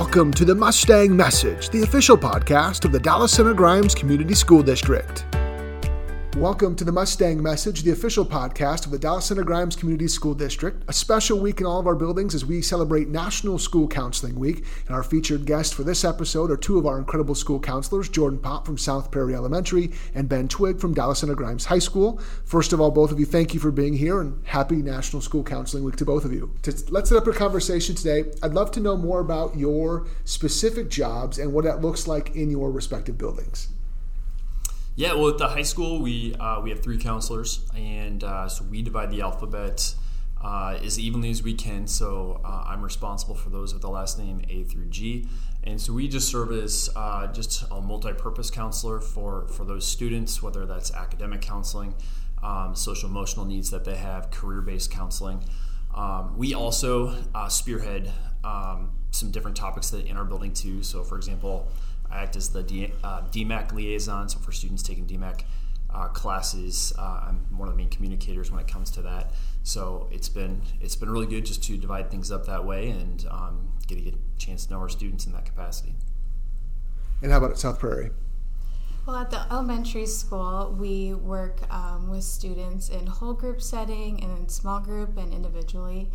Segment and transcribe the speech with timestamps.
[0.00, 4.62] Welcome to the Mustang Message, the official podcast of the Dallas Center Grimes Community School
[4.62, 5.26] District.
[6.36, 10.32] Welcome to the Mustang Message, the official podcast of the Dallas Center Grimes Community School
[10.32, 10.82] District.
[10.86, 14.64] A special week in all of our buildings as we celebrate National School Counseling Week.
[14.86, 18.38] And our featured guests for this episode are two of our incredible school counselors, Jordan
[18.38, 22.20] Paup from South Prairie Elementary and Ben Twigg from Dallas Center Grimes High School.
[22.44, 25.42] First of all, both of you, thank you for being here and happy National School
[25.42, 26.54] Counseling Week to both of you.
[26.62, 28.30] To, let's set up a conversation today.
[28.40, 32.52] I'd love to know more about your specific jobs and what that looks like in
[32.52, 33.68] your respective buildings.
[35.00, 38.66] Yeah, well, at the high school, we uh, we have three counselors, and uh, so
[38.66, 39.94] we divide the alphabet
[40.38, 41.86] uh, as evenly as we can.
[41.86, 45.26] So uh, I'm responsible for those with the last name A through G,
[45.64, 50.42] and so we just serve as uh, just a multi-purpose counselor for for those students,
[50.42, 51.94] whether that's academic counseling,
[52.42, 55.42] um, social emotional needs that they have, career-based counseling.
[55.94, 58.12] Um, we also uh, spearhead
[58.44, 60.82] um, some different topics that in our building too.
[60.82, 61.70] So, for example.
[62.10, 65.42] I act as the D, uh, DMACC liaison, so for students taking DMACC
[65.92, 69.32] uh, classes, uh, I'm one of the main communicators when it comes to that.
[69.62, 73.26] So it's been it's been really good just to divide things up that way and
[73.30, 75.94] um, get a chance to know our students in that capacity.
[77.22, 78.10] And how about at South Prairie?
[79.06, 84.38] Well, at the elementary school, we work um, with students in whole group setting and
[84.38, 86.10] in small group and individually.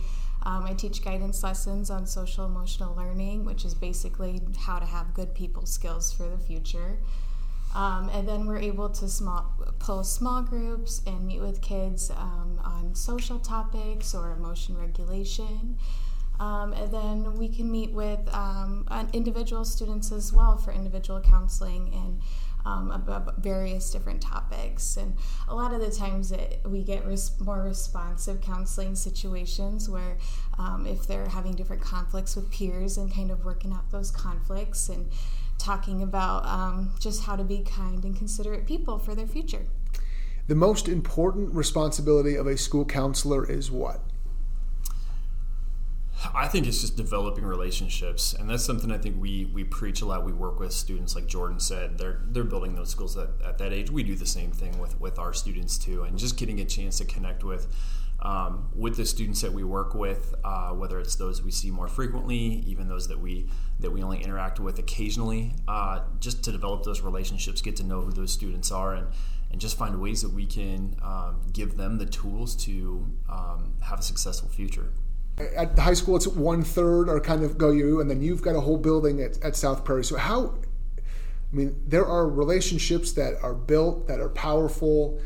[0.46, 5.14] Um, I teach guidance lessons on social emotional learning, which is basically how to have
[5.14, 6.98] good people skills for the future.
[7.74, 12.62] Um, and then we're able to small, post small groups and meet with kids um,
[12.64, 15.78] on social topics or emotion regulation.
[16.40, 21.92] Um, and then we can meet with um, individual students as well for individual counseling
[21.94, 22.22] and
[22.66, 24.98] um, about various different topics.
[24.98, 25.16] And
[25.48, 30.18] a lot of the times it, we get res- more responsive counseling situations where
[30.58, 34.90] um, if they're having different conflicts with peers and kind of working out those conflicts
[34.90, 35.10] and
[35.58, 39.66] talking about um, just how to be kind and considerate people for their future.
[40.48, 44.02] The most important responsibility of a school counselor is what?
[46.34, 50.06] I think it's just developing relationships, and that's something I think we we preach a
[50.06, 50.24] lot.
[50.24, 53.74] We work with students, like Jordan said, they're they're building those skills at, at that
[53.74, 53.92] age.
[53.92, 56.98] We do the same thing with with our students too, and just getting a chance
[57.00, 57.68] to connect with.
[58.22, 61.90] Um, with the students that we work with, uh, whether it's those we see more
[61.90, 63.50] frequently, even those that we
[63.82, 68.02] that we only interact with occasionally, uh, just to develop those relationships, get to know
[68.02, 69.08] who those students are, and
[69.52, 74.00] and just find ways that we can um, give them the tools to um, have
[74.00, 74.92] a successful future
[75.38, 78.42] at the high school it's one third or kind of go you and then you've
[78.42, 80.04] got a whole building at, at south prairie.
[80.04, 80.56] So how
[81.52, 85.20] i mean there are relationships that are built that are powerful.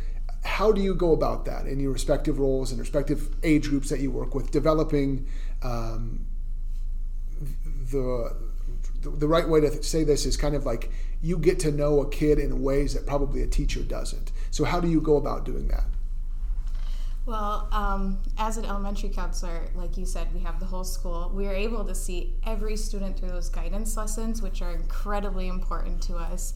[0.43, 3.99] How do you go about that in your respective roles and respective age groups that
[3.99, 5.27] you work with developing
[5.61, 6.25] um,
[7.91, 8.35] the
[9.01, 10.91] the right way to say this is kind of like
[11.21, 14.31] you get to know a kid in ways that probably a teacher doesn't.
[14.51, 15.83] So how do you go about doing that
[17.29, 21.31] well, um, as an elementary counselor, like you said, we have the whole school.
[21.31, 26.01] We are able to see every student through those guidance lessons, which are incredibly important
[26.03, 26.55] to us.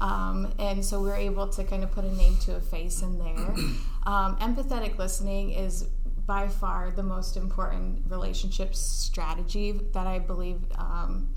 [0.00, 3.18] Um, and so we're able to kind of put a name to a face in
[3.18, 3.54] there.
[4.06, 5.82] Um, empathetic listening is
[6.24, 11.28] by far the most important relationship strategy that I believe um,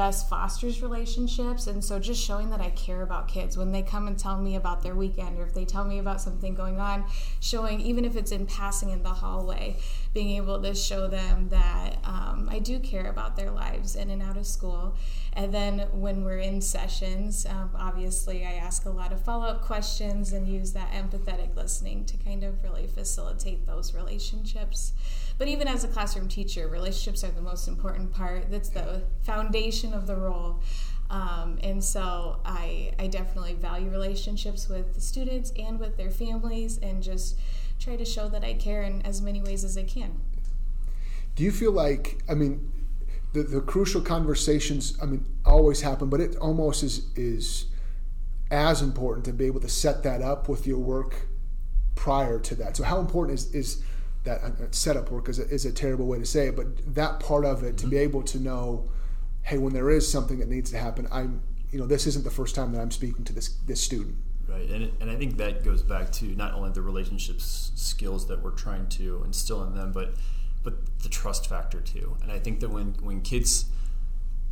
[0.00, 1.66] best fosters relationships.
[1.66, 3.58] And so just showing that i care about kids.
[3.58, 6.22] When they come and tell me about their weekend or if they tell me about
[6.22, 7.04] something going on
[7.40, 9.76] showing even if it's in passing in the hallway
[10.12, 14.22] being able to show them that um, i do care about their lives in and
[14.22, 14.96] out of school
[15.34, 20.32] and then when we're in sessions um, obviously i ask a lot of follow-up questions
[20.32, 24.92] and use that empathetic listening to kind of really facilitate those relationships
[25.40, 28.50] but even as a classroom teacher, relationships are the most important part.
[28.50, 30.60] That's the foundation of the role.
[31.08, 36.76] Um, and so I, I definitely value relationships with the students and with their families
[36.82, 37.38] and just
[37.80, 40.20] try to show that I care in as many ways as I can.
[41.34, 42.70] Do you feel like, I mean,
[43.32, 47.66] the, the crucial conversations, I mean, always happen, but it almost is, is
[48.50, 51.28] as important to be able to set that up with your work
[51.94, 52.76] prior to that.
[52.76, 53.82] So, how important is, is
[54.24, 57.20] that uh, setup work is a, is a terrible way to say it, but that
[57.20, 58.02] part of it to be mm-hmm.
[58.02, 58.90] able to know,
[59.42, 62.30] hey, when there is something that needs to happen, I'm, you know, this isn't the
[62.30, 64.16] first time that I'm speaking to this this student.
[64.50, 68.42] Right, and and I think that goes back to not only the relationships skills that
[68.42, 70.14] we're trying to instill in them, but
[70.64, 72.16] but the trust factor too.
[72.22, 73.66] And I think that when when kids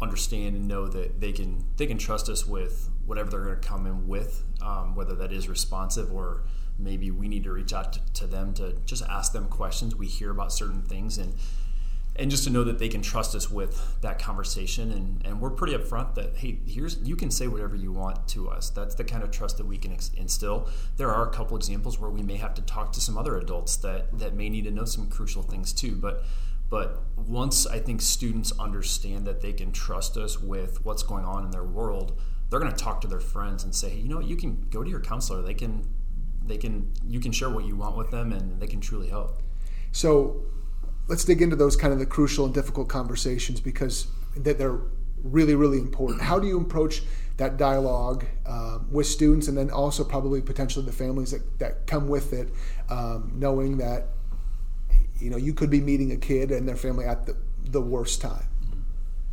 [0.01, 3.69] understand and know that they can they can trust us with whatever they're going to
[3.69, 6.43] come in with, um, whether that is responsive or
[6.79, 9.97] maybe we need to reach out to, to, them to just ask them questions.
[9.97, 11.35] We hear about certain things, and
[12.19, 14.91] and just to know that they can trust us with that conversation.
[14.91, 18.49] And, and we're pretty upfront that hey here's you can say whatever you want to
[18.49, 18.71] us.
[18.71, 20.69] That's the kind of trust that we can instill.
[20.97, 23.77] There are a couple examples where we may have to talk to some other adults
[23.79, 25.95] that that may need to know some crucial things too.
[25.95, 26.25] But
[26.71, 31.47] but once i think students understand that they can trust us with what's going on
[31.47, 32.21] in their world
[32.51, 34.83] they're going to talk to their friends and say hey you know you can go
[34.83, 35.43] to your counselor.
[35.43, 35.89] They can
[36.45, 39.43] they can you can share what you want with them and they can truly help.
[39.93, 40.43] So
[41.09, 44.07] let's dig into those kind of the crucial and difficult conversations because
[44.37, 44.81] that they're
[45.23, 46.23] really really important.
[46.23, 47.03] How do you approach
[47.39, 52.09] that dialogue um, with students and then also probably potentially the families that, that come
[52.09, 52.49] with it
[52.89, 54.09] um, knowing that
[55.19, 58.21] you know you could be meeting a kid and their family at the, the worst
[58.21, 58.47] time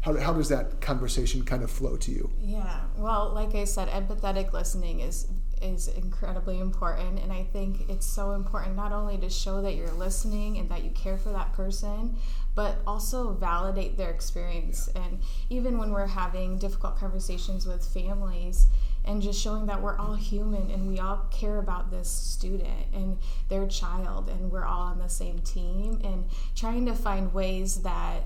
[0.06, 3.90] how, how does that conversation kind of flow to you yeah well like i said
[3.90, 5.28] empathetic listening is
[5.62, 7.20] is incredibly important.
[7.20, 10.84] And I think it's so important not only to show that you're listening and that
[10.84, 12.16] you care for that person,
[12.54, 14.90] but also validate their experience.
[14.96, 15.20] And
[15.50, 18.68] even when we're having difficult conversations with families,
[19.08, 23.20] and just showing that we're all human and we all care about this student and
[23.50, 26.26] their child, and we're all on the same team, and
[26.56, 28.24] trying to find ways that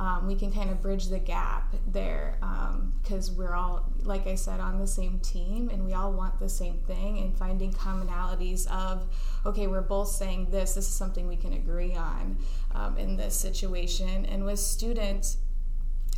[0.00, 2.38] um, we can kind of bridge the gap there
[3.02, 6.40] because um, we're all, like I said, on the same team and we all want
[6.40, 9.06] the same thing and finding commonalities of,
[9.44, 12.38] okay, we're both saying this, this is something we can agree on
[12.74, 14.24] um, in this situation.
[14.24, 15.36] And with students,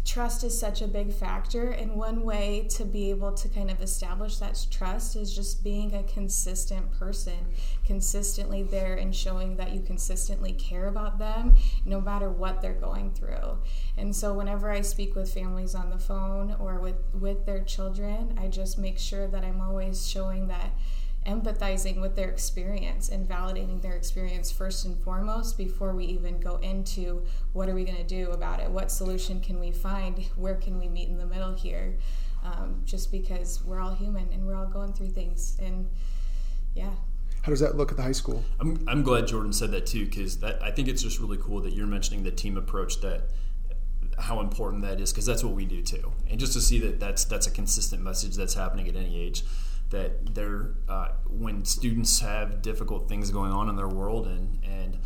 [0.05, 3.81] trust is such a big factor and one way to be able to kind of
[3.81, 7.39] establish that trust is just being a consistent person
[7.87, 11.55] consistently there and showing that you consistently care about them
[11.85, 13.59] no matter what they're going through.
[13.97, 18.37] And so whenever i speak with families on the phone or with with their children
[18.41, 20.71] i just make sure that i'm always showing that
[21.27, 26.57] empathizing with their experience and validating their experience first and foremost before we even go
[26.57, 28.71] into what are we going to do about it?
[28.71, 30.19] What solution can we find?
[30.37, 31.99] Where can we meet in the middle here?
[32.45, 35.89] Um, just because we're all human and we're all going through things and
[36.75, 36.91] yeah.
[37.43, 38.45] How does that look at the high school?
[38.61, 41.73] I'm, I'm glad jordan said that too because i think it's just really cool that
[41.73, 43.31] you're mentioning the team approach that
[44.19, 46.13] how important that is because that's what we do too.
[46.31, 49.45] And just to see that that's that's a consistent message that's happening at any age
[49.93, 54.99] that they're uh, when students have difficult things going on in their world and and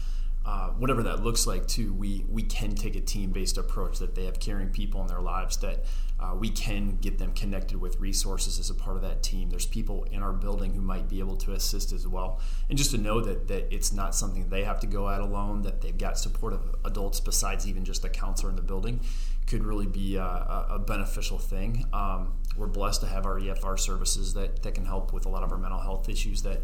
[0.78, 4.25] whatever that looks like too we we can take a team based approach that they
[4.25, 5.84] have caring people in their lives that
[6.19, 9.67] uh, we can get them connected with resources as a part of that team there's
[9.67, 12.99] people in our building who might be able to assist as well and just to
[12.99, 16.19] know that that it's not something they have to go at alone that they've got
[16.19, 19.00] supportive adults besides even just the counselor in the building
[19.46, 21.87] could really be a, a beneficial thing.
[21.93, 25.43] Um, we're blessed to have our EFR services that, that can help with a lot
[25.43, 26.62] of our mental health issues that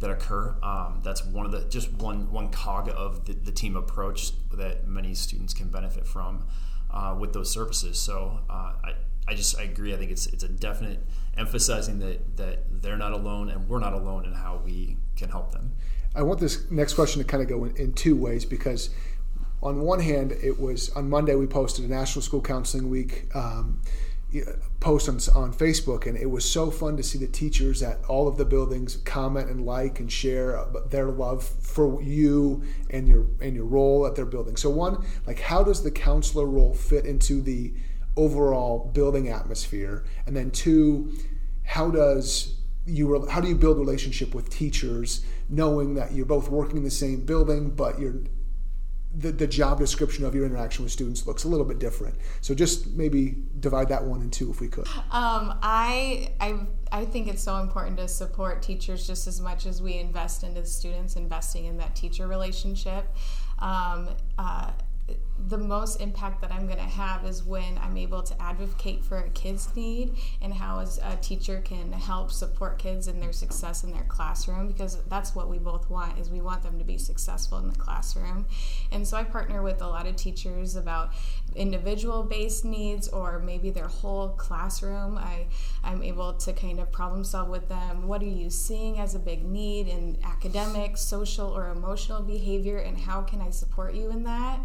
[0.00, 0.56] that occur.
[0.62, 4.86] Um, that's one of the just one one cog of the, the, team approach that
[4.86, 6.46] many students can benefit from
[6.90, 7.98] uh, with those services.
[7.98, 8.94] So uh, I,
[9.28, 9.94] I just I agree.
[9.94, 11.04] I think it's it's a definite
[11.36, 15.52] emphasizing that that they're not alone and we're not alone in how we can help
[15.52, 15.72] them.
[16.14, 18.90] I want this next question to kind of go in, in two ways because
[19.62, 23.80] on one hand, it was on Monday we posted a National School Counseling Week um,
[24.80, 28.28] post on, on Facebook, and it was so fun to see the teachers at all
[28.28, 33.26] of the buildings comment and like and share uh, their love for you and your
[33.40, 34.56] and your role at their building.
[34.56, 37.72] So one, like how does the counselor role fit into the
[38.16, 41.12] overall building atmosphere, and then two,
[41.64, 42.54] how does
[42.86, 46.90] you how do you build relationship with teachers knowing that you're both working in the
[46.90, 48.16] same building but you're
[49.16, 52.16] the, the job description of your interaction with students looks a little bit different.
[52.40, 54.86] So just maybe divide that one in two if we could.
[55.10, 59.80] Um, I, I, I think it's so important to support teachers just as much as
[59.80, 63.06] we invest into the students, investing in that teacher relationship.
[63.58, 64.72] Um, uh,
[65.48, 69.18] the most impact that I'm going to have is when I'm able to advocate for
[69.18, 73.84] a kid's need and how as a teacher can help support kids in their success
[73.84, 76.96] in their classroom because that's what we both want is we want them to be
[76.96, 78.46] successful in the classroom.
[78.90, 81.12] And so I partner with a lot of teachers about
[81.54, 85.18] individual based needs or maybe their whole classroom.
[85.18, 85.46] I
[85.82, 88.08] I'm able to kind of problem solve with them.
[88.08, 92.98] What are you seeing as a big need in academic, social or emotional behavior and
[92.98, 94.60] how can I support you in that?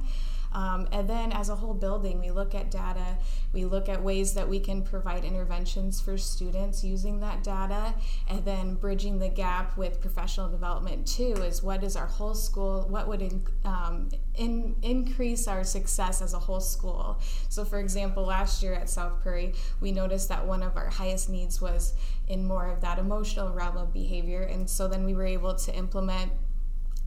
[0.51, 3.17] Um, and then as a whole building, we look at data,
[3.53, 7.93] we look at ways that we can provide interventions for students using that data,
[8.27, 12.85] and then bridging the gap with professional development too is what is our whole school,
[12.89, 17.19] what would in, um, in, increase our success as a whole school.
[17.49, 21.29] So, for example, last year at South Prairie, we noticed that one of our highest
[21.29, 21.93] needs was
[22.27, 25.75] in more of that emotional realm of behavior, and so then we were able to
[25.75, 26.31] implement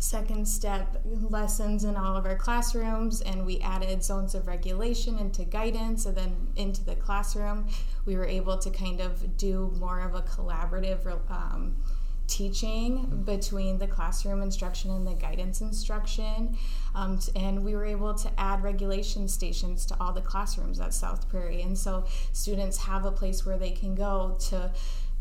[0.02, 5.44] second step lessons in all of our classrooms and we added zones of regulation into
[5.44, 7.68] guidance and then into the classroom
[8.04, 11.76] we were able to kind of do more of a collaborative um,
[12.26, 16.56] teaching between the classroom instruction and the guidance instruction.
[16.94, 21.28] Um, and we were able to add regulation stations to all the classrooms at South
[21.28, 21.62] Prairie.
[21.62, 24.73] And so students have a place where they can go to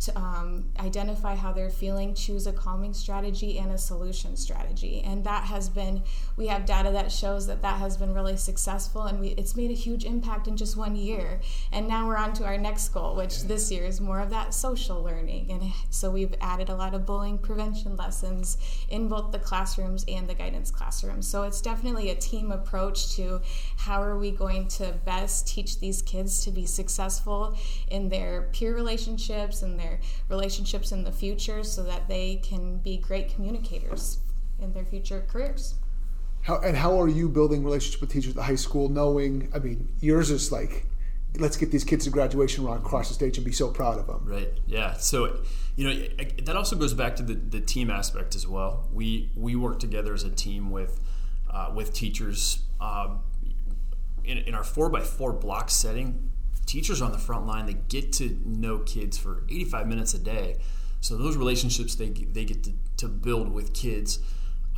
[0.01, 5.01] to um, identify how they're feeling, choose a calming strategy and a solution strategy.
[5.05, 6.01] And that has been,
[6.38, 9.70] we have data that shows that that has been really successful and we, it's made
[9.70, 11.39] a huge impact in just one year.
[11.72, 14.55] And now we're on to our next goal, which this year is more of that
[14.55, 15.51] social learning.
[15.51, 18.58] And so we've added a lot of bullying prevention lessons
[18.89, 21.27] in both the classrooms and the guidance classrooms.
[21.27, 23.41] So it's definitely a team approach to
[23.77, 27.55] how are we going to best teach these kids to be successful
[27.89, 32.77] in their peer relationships and their their relationships in the future so that they can
[32.77, 34.19] be great communicators
[34.60, 35.75] in their future careers.
[36.41, 39.60] How, and how are you building relationships with teachers at the high school, knowing, I
[39.60, 40.88] mean, yours is like,
[41.38, 44.07] let's get these kids to graduation run across the stage and be so proud of
[44.07, 44.24] them.
[44.25, 44.51] Right.
[44.65, 44.93] Yeah.
[44.93, 45.41] So,
[45.75, 48.88] you know, that also goes back to the, the team aspect as well.
[48.91, 51.00] We we work together as a team with
[51.50, 52.63] uh, with teachers.
[52.81, 53.21] Um,
[54.24, 56.31] in, in our four by four block setting,
[56.71, 60.55] teachers on the front line they get to know kids for 85 minutes a day.
[61.01, 64.19] So those relationships they, they get to, to build with kids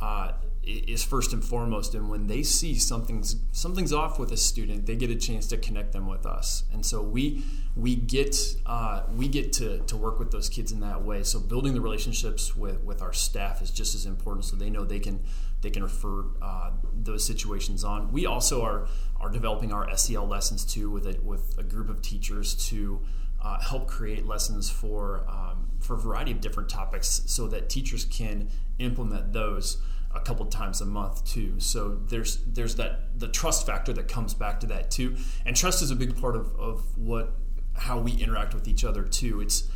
[0.02, 0.32] uh,
[0.64, 1.94] is first and foremost.
[1.94, 5.56] And when they see something's something's off with a student they get a chance to
[5.56, 6.64] connect them with us.
[6.72, 7.44] And so we
[7.76, 8.36] we get
[8.66, 11.22] uh, we get to, to work with those kids in that way.
[11.22, 14.84] So building the relationships with, with our staff is just as important so they know
[14.84, 15.22] they can
[15.60, 18.10] they can refer uh, those situations on.
[18.10, 18.88] We also are
[19.24, 23.00] are developing our SEL lessons too with a, with a group of teachers to
[23.42, 28.04] uh, help create lessons for um, for a variety of different topics so that teachers
[28.04, 29.78] can implement those
[30.14, 31.58] a couple times a month too.
[31.58, 35.82] So there's there's that the trust factor that comes back to that too, and trust
[35.82, 37.32] is a big part of, of what
[37.74, 39.40] how we interact with each other too.
[39.40, 39.68] It's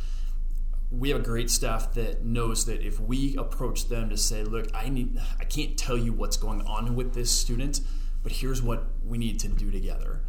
[0.91, 4.67] we have a great staff that knows that if we approach them to say, look,
[4.73, 7.81] I need I can't tell you what's going on with this student,
[8.23, 10.21] but here's what we need to do together.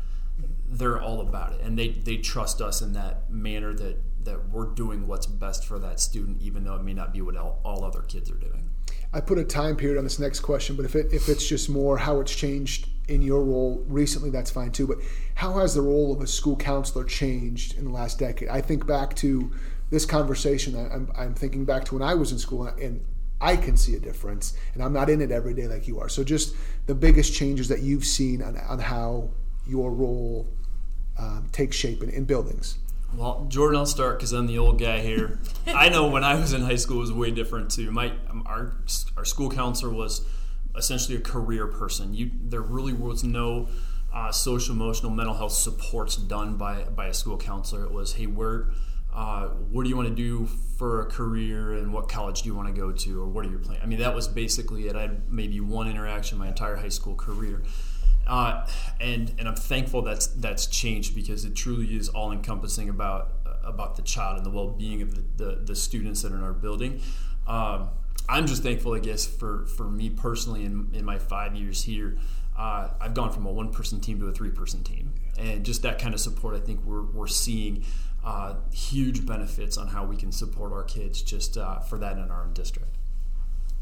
[0.66, 4.66] They're all about it, and they they trust us in that manner that that we're
[4.66, 7.85] doing what's best for that student, even though it may not be what all, all
[7.85, 8.70] other kids are doing.
[9.12, 11.68] I put a time period on this next question, but if it if it's just
[11.68, 14.87] more how it's changed in your role recently, that's fine too.
[14.87, 14.99] But
[15.35, 18.49] how has the role of a school counselor changed in the last decade?
[18.49, 19.50] I think back to
[19.90, 20.76] this conversation.
[20.76, 23.04] I'm, I'm thinking back to when I was in school, and
[23.40, 26.09] I can see a difference, and I'm not in it every day like you are.
[26.09, 26.54] So, just
[26.87, 29.30] the biggest changes that you've seen on, on how
[29.66, 30.49] your role
[31.18, 32.78] um, takes shape in, in buildings.
[33.14, 35.40] Well, Jordan, I'll start because I'm the old guy here.
[35.66, 37.90] I know when I was in high school, it was way different too.
[37.90, 38.12] My
[38.47, 38.73] our
[39.16, 40.25] our school counselor was
[40.76, 42.14] essentially a career person.
[42.14, 43.68] You there really was no
[44.12, 47.85] uh, social, emotional, mental health supports done by by a school counselor.
[47.85, 48.70] It was, hey, where
[49.12, 52.55] uh, what do you want to do for a career and what college do you
[52.55, 53.81] want to go to or what are your plans?
[53.83, 54.97] I mean, that was basically it.
[54.97, 57.62] I had maybe one interaction my entire high school career.
[58.26, 58.64] Uh,
[59.00, 63.33] and and I'm thankful that's that's changed because it truly is all encompassing about
[63.64, 66.43] about the child and the well being of the, the, the, students that are in
[66.43, 67.00] our building.
[67.47, 67.88] Um,
[68.29, 72.19] I'm just thankful, I guess, for for me personally in, in my five years here.
[72.57, 75.83] Uh, I've gone from a one person team to a three person team, and just
[75.83, 77.85] that kind of support, I think we're we're seeing
[78.25, 82.31] uh, huge benefits on how we can support our kids just uh, for that in
[82.31, 82.97] our own district.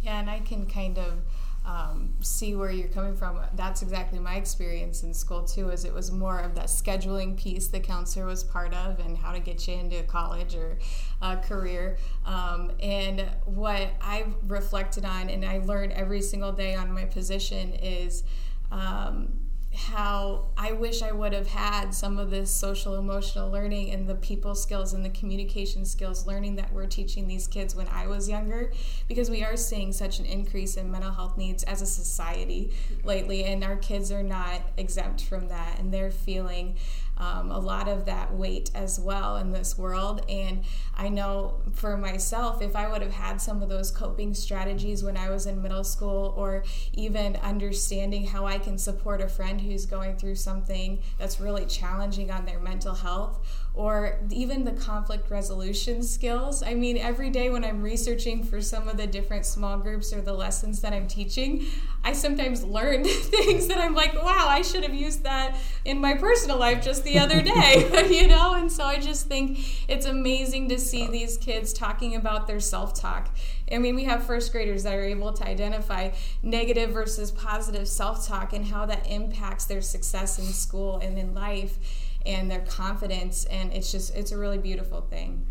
[0.01, 1.23] Yeah, and I can kind of
[1.67, 3.41] um, see where you're coming from.
[3.55, 5.71] That's exactly my experience in school too.
[5.71, 9.33] Is it was more of that scheduling piece the counselor was part of, and how
[9.33, 10.79] to get you into college or
[11.21, 11.99] a career.
[12.25, 17.75] Um, and what I've reflected on, and I learn every single day on my position,
[17.75, 18.23] is.
[18.71, 19.48] Um,
[19.79, 24.17] how I wish I would have had some of this social emotional learning and the
[24.17, 28.29] people skills and the communication skills learning that we're teaching these kids when I was
[28.29, 28.73] younger
[29.07, 32.73] because we are seeing such an increase in mental health needs as a society
[33.05, 36.75] lately and our kids are not exempt from that and they're feeling
[37.19, 40.25] um, a lot of that weight as well in this world.
[40.29, 40.63] And
[40.97, 45.17] I know for myself, if I would have had some of those coping strategies when
[45.17, 49.85] I was in middle school, or even understanding how I can support a friend who's
[49.85, 53.45] going through something that's really challenging on their mental health,
[53.75, 56.63] or even the conflict resolution skills.
[56.63, 60.21] I mean, every day when I'm researching for some of the different small groups or
[60.21, 61.67] the lessons that I'm teaching,
[62.05, 66.15] I sometimes learn things that I'm like, wow, I should have used that in my
[66.15, 68.55] personal life just the other day, you know?
[68.55, 72.95] And so I just think it's amazing to see these kids talking about their self
[72.95, 73.35] talk.
[73.73, 76.11] I mean, we have first graders that are able to identify
[76.43, 81.35] negative versus positive self talk and how that impacts their success in school and in
[81.35, 81.79] life
[82.27, 83.45] and their confidence.
[83.47, 85.47] And it's just, it's a really beautiful thing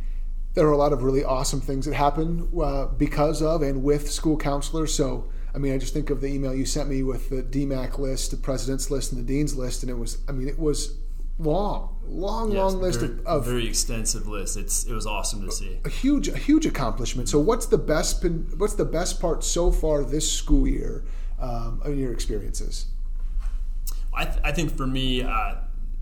[0.53, 4.11] there are a lot of really awesome things that happen uh, because of and with
[4.11, 4.91] school counselors.
[4.91, 7.99] So, I mean, I just think of the email you sent me with the DMACC
[7.99, 10.97] list, the president's list, and the dean's list, and it was, I mean, it was
[11.39, 14.57] long, long, yes, long list very, of, of, very extensive list.
[14.57, 15.79] It's it was awesome to see.
[15.85, 17.29] A huge, a huge accomplishment.
[17.29, 18.25] So, what's the best?
[18.57, 21.03] What's the best part so far this school year
[21.39, 22.87] um, in your experiences?
[24.13, 25.55] I, th- I think for me, uh,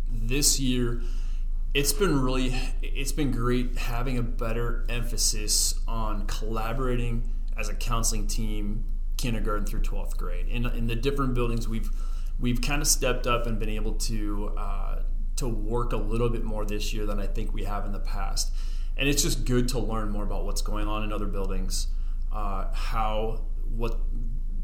[0.10, 1.02] this year
[1.76, 8.26] it's been really it's been great having a better emphasis on collaborating as a counseling
[8.26, 8.86] team
[9.18, 11.90] kindergarten through 12th grade in, in the different buildings we've
[12.40, 15.00] we've kind of stepped up and been able to uh,
[15.38, 18.00] to work a little bit more this year than I think we have in the
[18.00, 18.52] past.
[18.98, 21.88] And it's just good to learn more about what's going on in other buildings
[22.36, 23.42] uh, how
[23.76, 23.98] what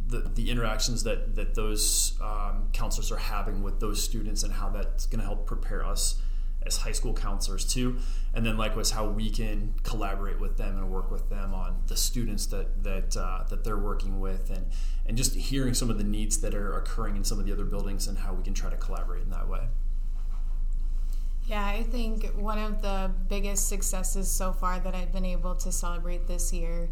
[0.08, 4.70] the, the interactions that that those um, counselors are having with those students and how
[4.70, 6.22] that's going to help prepare us
[6.64, 7.98] as high school counselors too.
[8.36, 11.96] And then likewise how we can collaborate with them and work with them on the
[11.96, 14.68] students that that uh, that they're working with and
[15.06, 17.66] and just hearing some of the needs that are occurring in some of the other
[17.66, 19.62] buildings and how we can try to collaborate in that way
[21.46, 25.72] yeah, I think one of the biggest successes so far that I've been able to
[25.72, 26.90] celebrate this year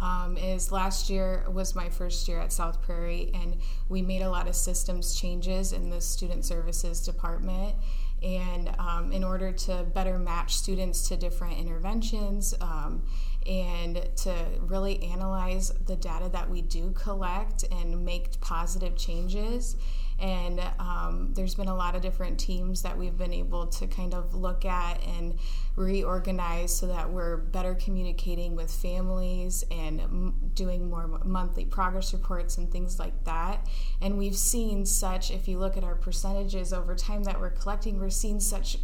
[0.00, 3.56] um, is last year was my first year at South Prairie, and
[3.88, 7.74] we made a lot of systems changes in the student services department.
[8.22, 13.02] And um, in order to better match students to different interventions um,
[13.46, 19.76] and to really analyze the data that we do collect and make positive changes
[20.20, 24.12] and um, there's been a lot of different teams that we've been able to kind
[24.14, 25.38] of look at and
[25.76, 32.58] reorganize so that we're better communicating with families and m- doing more monthly progress reports
[32.58, 33.66] and things like that.
[34.00, 37.98] And we've seen such, if you look at our percentages over time that we're collecting,
[37.98, 38.76] we're seeing such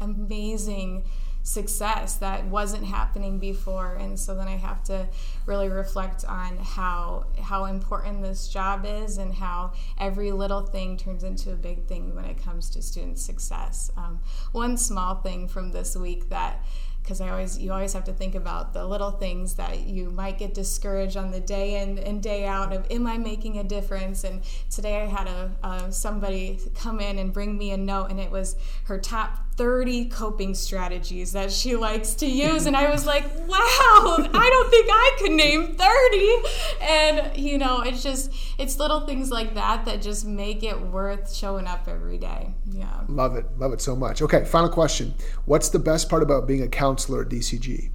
[0.00, 1.04] amazing
[1.46, 3.94] success that wasn't happening before.
[3.94, 5.06] And so then i have to
[5.46, 11.22] really reflect on how how important this job is and how every little thing turns
[11.22, 13.92] into a big thing when it comes to student success.
[13.96, 16.64] Um, one small thing from this week that
[17.00, 20.38] because I always you always have to think about the little things that you might
[20.38, 24.24] get discouraged on the day in and day out of am I making a difference?
[24.24, 28.18] And today I had a, a somebody come in and bring me a note and
[28.18, 28.56] it was
[28.86, 34.16] her top 30 coping strategies that she likes to use and I was like wow
[34.18, 36.36] I don't think I could name 30
[36.82, 41.32] and you know it's just it's little things like that that just make it worth
[41.32, 42.54] showing up every day.
[42.70, 43.00] Yeah.
[43.08, 43.46] Love it.
[43.58, 44.20] Love it so much.
[44.22, 45.14] Okay final question.
[45.46, 47.90] What's the best part about being a counselor counselor at DCG?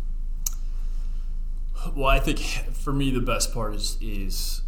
[1.96, 2.40] Well, I think
[2.74, 4.62] for me the best part is is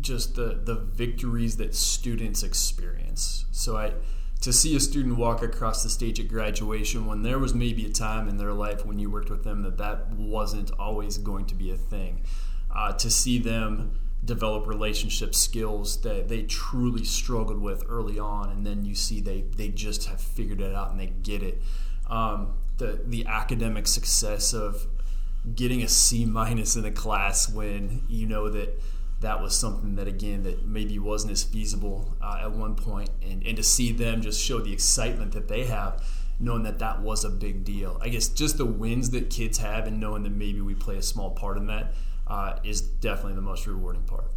[0.00, 3.46] just the the victories that students experience.
[3.50, 3.92] So I
[4.40, 7.90] to see a student walk across the stage at graduation when there was maybe a
[7.90, 11.54] time in their life when you worked with them that that wasn't always going to
[11.54, 12.22] be a thing.
[12.70, 18.66] Uh, to see them develop relationship skills that they truly struggled with early on, and
[18.66, 21.60] then you see they they just have figured it out and they get it.
[22.08, 24.86] Um, the the academic success of
[25.54, 28.80] getting a C minus in a class when you know that
[29.20, 33.10] that was something that again that maybe wasn't as feasible uh, at one point.
[33.22, 36.04] And, and to see them just show the excitement that they have
[36.40, 37.98] knowing that that was a big deal.
[38.00, 41.02] I guess just the wins that kids have and knowing that maybe we play a
[41.02, 41.94] small part in that
[42.26, 44.30] uh, is definitely the most rewarding part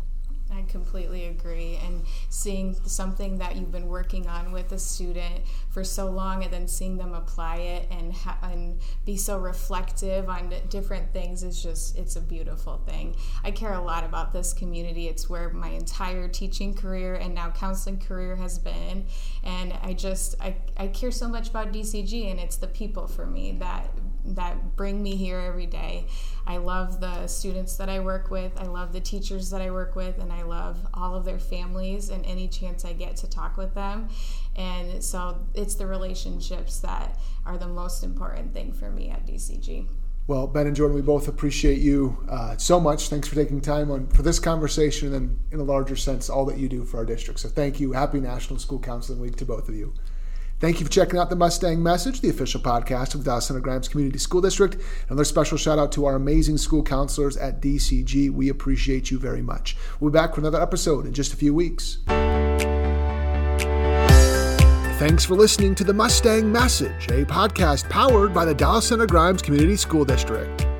[0.53, 1.79] I completely agree.
[1.83, 6.51] And seeing something that you've been working on with a student for so long and
[6.51, 11.61] then seeing them apply it and, ha- and be so reflective on different things is
[11.61, 13.15] just, it's a beautiful thing.
[13.43, 15.07] I care a lot about this community.
[15.07, 19.05] It's where my entire teaching career and now counseling career has been.
[19.43, 23.25] And I just, I, I care so much about DCG and it's the people for
[23.25, 23.89] me that
[24.25, 26.05] that bring me here every day.
[26.45, 28.59] I love the students that I work with.
[28.59, 32.09] I love the teachers that I work with, and I love all of their families
[32.09, 34.09] and any chance I get to talk with them.
[34.55, 39.87] And so it's the relationships that are the most important thing for me at DCG.
[40.27, 43.09] Well, Ben and Jordan, we both appreciate you uh, so much.
[43.09, 46.57] Thanks for taking time on for this conversation, and in a larger sense, all that
[46.57, 47.39] you do for our district.
[47.39, 47.91] So, thank you.
[47.93, 49.93] Happy National School Counseling Week to both of you.
[50.61, 53.61] Thank you for checking out the Mustang Message, the official podcast of the Dallas Center
[53.61, 54.77] Grimes Community School District.
[55.09, 58.29] Another special shout out to our amazing school counselors at DCG.
[58.29, 59.75] We appreciate you very much.
[59.99, 61.97] We'll be back for another episode in just a few weeks.
[64.99, 69.41] Thanks for listening to the Mustang Message, a podcast powered by the Dallas Center Grimes
[69.41, 70.70] Community School District.